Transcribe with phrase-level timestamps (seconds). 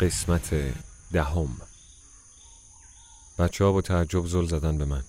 [0.00, 0.74] قسمت
[1.12, 1.48] دهم.
[3.38, 5.02] بچه ها با تعجب زل زدن به من.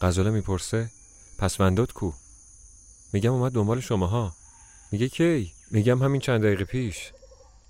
[0.00, 0.90] غزاله می‌پرسه
[1.38, 2.12] پس ونداد کو؟
[3.12, 4.32] میگم اومد دنبال شماها.
[4.92, 7.12] میگه کی؟ میگم همین چند دقیقه پیش.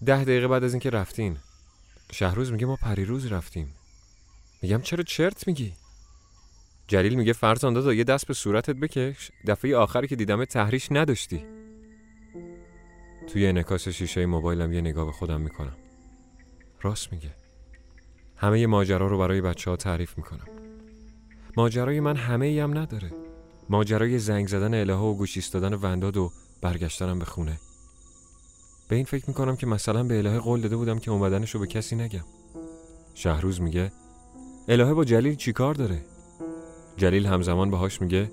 [0.07, 1.39] ده دقیقه بعد از اینکه رفتین.
[2.13, 3.75] شهروز میگه ما پریروز رفتیم.
[4.63, 5.73] میگم چرا چرت میگی؟
[6.89, 9.31] جلیل میگه فرزان دادا یه دست به صورتت بکش.
[9.47, 11.45] دفعه آخری که دیدم تحریش نداشتی.
[13.33, 15.77] توی انکاس شیشه موبایلم یه نگاه به خودم می‌کنم.
[16.83, 17.31] راست میگه.
[18.37, 20.47] همه ماجرا رو برای بچه ها تعریف می‌کنم.
[21.57, 23.13] ماجرای من همه ای هم نداره.
[23.69, 27.61] ماجرای زنگ زدن الهه و گوش ایستادن ونداد و برگشتنم به خونه.
[28.89, 31.67] به این فکر می‌کنم که مثلا به الهه قول داده بودم که اومدنش رو به
[31.67, 32.25] کسی نگم.
[33.15, 33.93] شهروز میگه
[34.69, 36.01] الهه با جلیل چیکار داره؟
[36.97, 38.31] جلیل همزمان باهاش میگه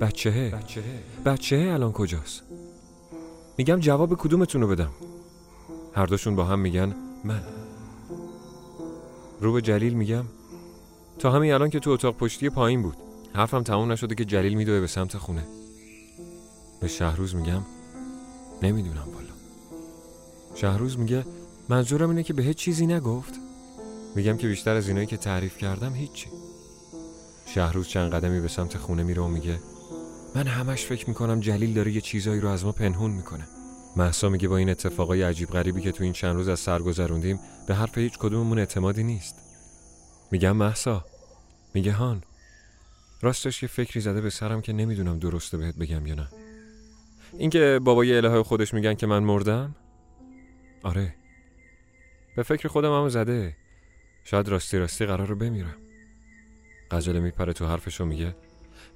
[0.00, 0.50] بچهه.
[0.50, 1.02] بچهه.
[1.24, 2.42] بچهه الان کجاست؟
[3.58, 4.90] میگم جواب کدومتون رو بدم.
[5.94, 7.42] هر دوشون با هم میگن من.
[9.40, 10.24] رو به جلیل میگم.
[11.18, 12.96] تا همین الان که تو اتاق پشتی پایین بود.
[13.34, 15.46] حرفم تموم نشده که جلیل میدوه به سمت خونه.
[16.80, 17.62] به شهروز میگم.
[18.62, 19.34] نمی‌دونم بالا
[20.54, 21.24] شهروز میگه
[21.68, 23.34] منظورم اینه که به هیچ چیزی نگفت.
[24.16, 26.28] میگم که بیشتر از اینایی که تعریف کردم هیچی.
[27.46, 29.58] شهروز چند قدمی به سمت خونه میره و میگه
[30.34, 33.46] من همش فکر می‌کنم جلیل داره یه چیزایی رو از ما پنهون می‌کنه.
[33.96, 37.40] محسا میگه با این اتفاقای عجیب غریبی که تو این چند روز از سر گذروندیم
[37.68, 39.34] به حرف هیچ کدوممون اعتمادی نیست.
[40.30, 41.04] میگم محسا
[41.74, 42.22] میگه هان.
[43.22, 46.28] راستش یه فکری زده به سرم که نمی‌دونم درسته بهت بگم یا نه.
[47.38, 49.74] اینکه بابای الهه خودش میگن که من مردم؟
[50.82, 51.14] آره.
[52.36, 53.56] به فکر خودم هم زده.
[54.24, 55.76] شاید راستی راستی قرار رو بمیرم.
[56.90, 58.36] غزاله میپره تو حرفش و میگه.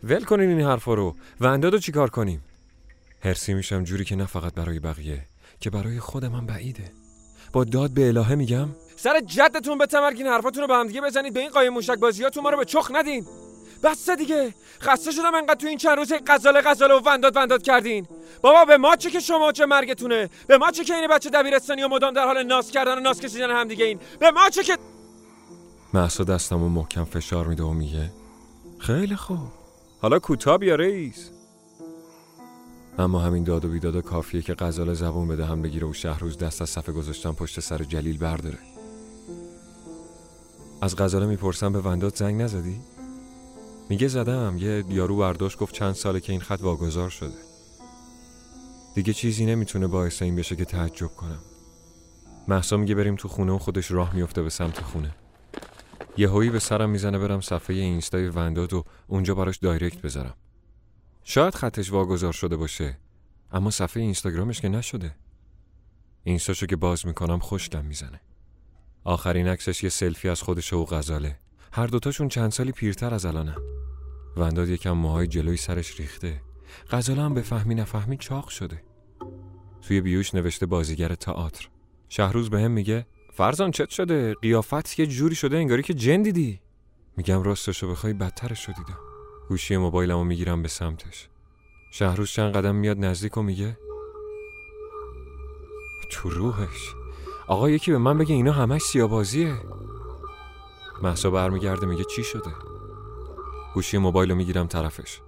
[0.03, 1.17] ول کنین این حرفا رو.
[1.41, 2.43] و اندادو چیکار کنیم؟
[3.25, 5.23] هرسی میشم جوری که نه فقط برای بقیه
[5.61, 6.93] که برای خودم هم بعیده.
[7.53, 11.35] با داد به الهه میگم سر جدتون به تمرگین حرفاتون رو به هم دیگه بزنید
[11.35, 13.27] به این قایم موشک بازیاتون ما رو به چخ ندین.
[13.83, 14.55] بس دیگه.
[14.81, 18.07] خسته شدم انقدر تو این چند روز غزاله غزاله و ونداد ونداد کردین.
[18.43, 21.83] بابا به ما چه که شما چه مرگتونه؟ به ما چه که این بچه دبیرستانی
[21.83, 24.63] و مدام در حال ناس کردن و ناس کشیدن هم دیگه این؟ به ما چه
[24.63, 24.79] که
[25.95, 28.11] محسا دستم و محکم فشار میده و میگه
[28.79, 29.39] خیلی خوب.
[30.01, 31.31] حالا کوتاه بیا رئیس.
[32.99, 36.63] اما همین داد و بیداد کافیه که غزاله زبون بده هم بگیره و شهروز دست
[36.63, 38.59] از صفحه گذاشتن پشت سر جلیل برداره.
[40.81, 42.81] از غزاله می‌پرسم به وندات زنگ نزدی؟
[43.89, 44.59] میگه زدم.
[44.59, 47.39] یه یارو برداشت گفت چند ساله که این خط واگذار شده.
[48.95, 51.43] دیگه چیزی نمی‌تونه باعث این بشه که تعجب کنم.
[52.49, 55.15] محسا میگه بریم تو خونه و خودش راه میفته به سمت خونه.
[56.17, 60.35] یه هایی به سرم می‌زنه برم صفحه اینستای ونداد و اونجا براش دایرکت بذارم.
[61.31, 62.99] شاید خطش واگذار شده باشه
[63.53, 65.15] اما صفحه اینستاگرامش که نشده.
[66.25, 68.21] اینستاشو که باز می‌کنم خوشگم می‌زنه.
[69.05, 71.39] آخرین عکسش یه سلفی از خودش و غزاله.
[71.73, 73.57] هر دوتاشون چند سالی پیرتر از الانن.
[74.37, 76.41] ونداد یکم موهای جلوی سرش ریخته.
[76.91, 78.83] غزاله هم به فهمی نفهمی چاق شده.
[79.83, 81.69] توی بیوش نوشته بازیگر تئاتر.
[82.09, 86.61] شهروز به هم میگه فرزان چت شده؟ قیافت یه جوری شده انگاری که جن دیدی.
[87.17, 89.08] میگم راستشو بخوای بدترش رو دیدم.
[89.49, 91.29] گوشی موبایلمو می‌گیرم به سمتش.
[91.93, 93.79] شهروز چند قدم میاد نزدیک و میگه
[96.11, 96.95] تو روحش.
[97.49, 99.55] آقا یکی به من بگه اینا همش سیابازیه
[101.03, 102.51] محسا برمیگرده میگه چی شده؟
[103.75, 105.21] گوشی موبایل رو می‌گیرم طرفش.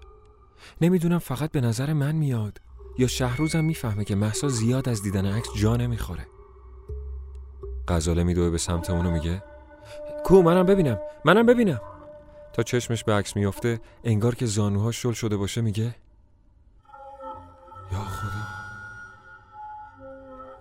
[0.80, 2.60] نمی‌دونم فقط به نظر من میاد
[2.98, 6.26] یا شهروزم می‌فهمه که محسا زیاد از دیدن عکس جا نمی‌خوره.
[7.88, 9.42] غزاله میدوه به سمت اونو میگه
[10.24, 11.80] کو منم ببینم منم ببینم.
[12.52, 15.94] تا چشمش به عکس میفته انگار که زانوها شل شده باشه میگه
[17.92, 18.46] یا خدا.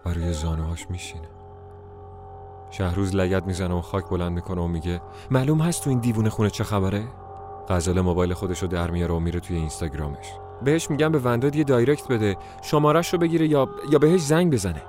[0.05, 1.29] و روی زانوهاش میشینه.
[2.71, 5.01] شهروز لگت می‌زنه و خاک بلند می‌کنه و میگه
[5.31, 7.07] معلوم هست تو این دیوونه خونه چه خبره؟
[7.69, 10.27] غزاله موبایل خودش رو در میاره و میره توی اینستاگرامش.
[10.63, 14.81] بهش میگم به ونداد یه دایرکت بده شمارش رو بگیره یا یا بهش زنگ بزنه.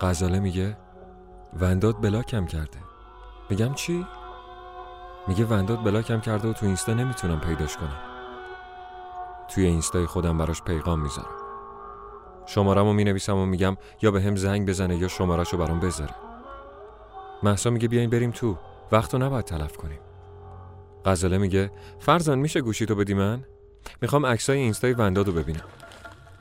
[0.00, 0.76] غزاله میگه
[1.60, 2.78] ونداد بلاکم کرده.
[3.50, 4.06] میگم چی؟
[5.28, 7.98] میگه ونداد بلاکم کرده و تو اینستا نمی‌تونم پیداش کنم.
[9.48, 11.36] توی اینستای خودم براش پیغام می‌ذارم.
[12.46, 16.14] شمارمو می نویسم و میگم یا به هم زنگ بزنه یا شمارشو برام بذاره.
[17.42, 18.58] محسا میگه بیاین بریم تو.
[18.92, 19.98] وقتو نباید تلف کنیم.
[21.04, 23.44] غزاله میگه فرزان میشه گوشی تو بدی من؟
[24.02, 25.64] می‌خوام عکسای اینستای وندادو ببینم.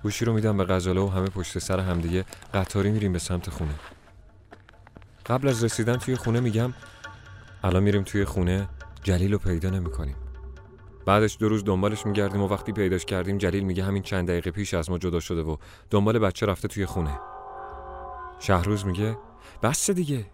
[0.03, 3.73] گوشی رو میدم به غزاله و همه پشت سر همدیگه قطاری میریم به سمت خونه.
[5.25, 6.73] قبل از رسیدن توی خونه میگم
[7.63, 8.69] الان میریم توی خونه
[9.03, 10.15] جلیل رو پیدا نمی‌کنیم.
[11.05, 14.73] بعدش دو روز دنبالش میگردیم و وقتی پیداش کردیم جلیل میگه همین چند دقیقه پیش
[14.73, 15.57] از ما جدا شده و
[15.89, 17.19] دنبال بچه رفته توی خونه.
[18.39, 19.17] شهروز میگه
[19.63, 20.25] بس دیگه.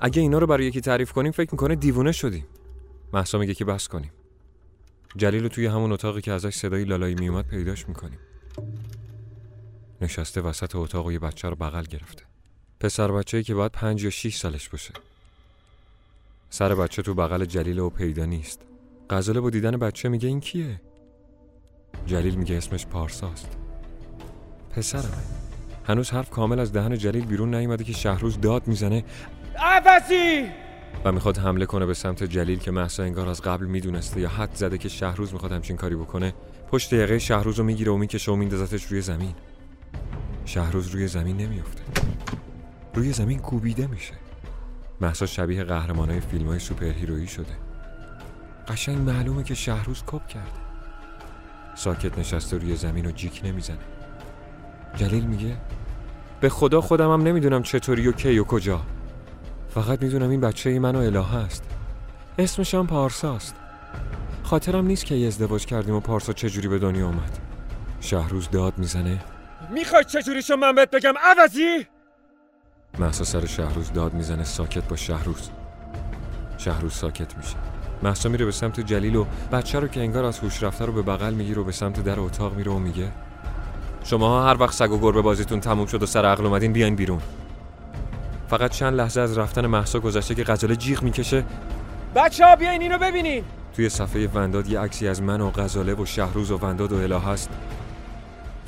[0.00, 2.46] اگه اینا رو برای یکی تعریف کنیم فکر می‌کنه دیوونه شدیم.
[3.12, 4.12] محسا میگه که بس کنیم.
[5.16, 8.18] جلیل رو توی همون اتاقی که ازش صدای لالایی میومد پیداش می‌کنیم.
[10.00, 12.22] نشسته وسط اتاق و یه بچه رو بغل گرفته.
[12.80, 14.94] پسر بچه‌ای که باید پنج یا شیش سالش باشه.
[16.50, 18.60] سر بچه تو بغل جلیل و پیدا نیست.
[19.10, 20.80] غزاله با دیدن بچه میگه این کیه؟
[22.06, 23.56] جلیل میگه اسمش پارساست.
[24.70, 25.04] پسرمه.
[25.84, 29.04] هنوز حرف کامل از دهن جلیل بیرون نیومده که شهروز داد می‌زنه.
[29.58, 30.46] عوضی
[31.04, 34.54] و می‌خواد حمله کنه به سمت جلیل که محسا انگار از قبل می‌دونسته یا حد
[34.54, 36.34] زده که شهروز می‌خواد همچین کاری بکنه.
[36.70, 39.34] پشت یقه شهروز رو می‌گیره و می‌کشه و میندازتش روی زمین.
[40.44, 41.82] شهروز روی زمین نمیافته.
[42.94, 44.14] روی زمین کوبیده میشه.
[45.00, 47.52] محسا شبیه قهرمانای فیلم های سوپر هیرویی شده.
[48.68, 50.46] قشنگ معلومه که شهروز کپ کرده.
[51.74, 53.78] ساکت نشسته روی زمین و جیک نمی‌زنه.
[54.96, 55.56] جلیل میگه
[56.40, 58.80] به خدا خودم هم نمی‌دونم چطوری و کی و کجا.
[59.70, 61.64] فقط می‌دونم این بچه من و الهه است
[62.38, 63.54] اسمش هم پارساست
[64.42, 67.38] خاطرم نیست که ازدواج کردیم و پارسا چجوری به دنیا اومد.
[68.00, 69.24] شهروز داد می‌زنه.
[69.70, 71.86] می‌خوای چجوریشو من بهت بگم عوضی؟
[73.00, 75.50] محسا سر شهروز داد می‌زنه ساکت با شهروز.
[76.58, 77.56] شهروز ساکت میشه.
[78.02, 81.02] محسا میره به سمت جلیل و بچه رو که انگار از هوش رفته رو به
[81.02, 83.12] بغل می‌گیره و به سمت در اتاق میره و میگه
[84.04, 87.20] شماها هر وقت سگ و گربه بازیتون تموم شد و سر عقل اومدین بیاین بیرون.
[88.48, 91.44] فقط چند لحظه از رفتن محسا گذشته که غزاله جیغ می‌کشه.
[92.14, 93.44] بچه ها بیاین اینو ببینین.
[93.76, 97.20] توی صفحه ونداد یه عکسی از من و غزاله و شهروز و ونداد و اله
[97.20, 97.50] هست.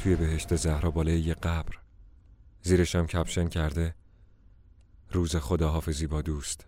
[0.02, 1.74] توی بهشت زهرا بالای یه قبر.
[2.62, 3.94] زیرش هم کپشن کرده.
[5.12, 6.66] روز خداحافظی با دوست.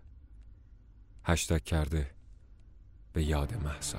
[1.23, 2.11] هشتگ کرده
[3.13, 3.97] به یاد محسا.